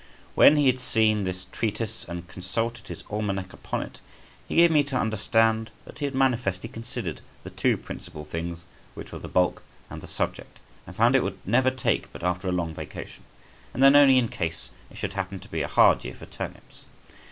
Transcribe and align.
When 0.33 0.57
he 0.57 0.65
had 0.65 0.79
seen 0.79 1.25
this 1.25 1.45
treatise 1.51 2.05
and 2.09 2.27
consulted 2.27 2.87
his 2.87 3.03
almanac 3.07 3.53
upon 3.53 3.83
it, 3.83 3.99
he 4.47 4.55
gave 4.55 4.71
me 4.71 4.83
to 4.85 4.97
understand 4.97 5.69
that 5.85 5.99
he 5.99 6.05
had 6.05 6.15
manifestly 6.15 6.69
considered 6.69 7.21
the 7.43 7.51
two 7.51 7.77
principal 7.77 8.25
things, 8.25 8.63
which 8.95 9.11
were 9.11 9.19
the 9.19 9.27
bulk 9.27 9.61
and 9.91 10.01
the 10.01 10.07
subject, 10.07 10.57
and 10.87 10.95
found 10.95 11.15
it 11.15 11.21
would 11.23 11.37
never 11.45 11.69
take 11.69 12.11
but 12.11 12.23
after 12.23 12.47
a 12.47 12.51
long 12.51 12.73
vacation, 12.73 13.25
and 13.75 13.83
then 13.83 13.95
only 13.95 14.17
in 14.17 14.27
case 14.29 14.71
it 14.89 14.97
should 14.97 15.13
happen 15.13 15.37
to 15.39 15.49
be 15.51 15.61
a 15.61 15.67
hard 15.67 16.03
year 16.03 16.15
for 16.15 16.25
turnips. 16.25 16.85